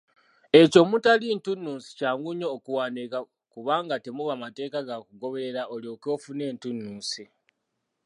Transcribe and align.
Ekyo 0.59 0.77
omutali 0.83 1.25
ntunnunsi 1.33 1.89
kyangu 1.97 2.29
nnyo 2.33 2.47
okuwandiika 2.55 3.17
kubanga 3.53 3.95
temuba 4.03 4.41
mateeka 4.43 4.79
ga 4.87 4.97
kugoberera 5.05 5.61
olyoke 5.73 6.07
ofune 6.15 6.43
entunnunsi. 6.51 7.23